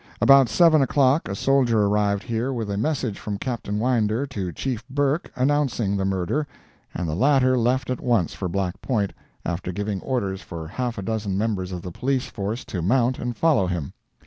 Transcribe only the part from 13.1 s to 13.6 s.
and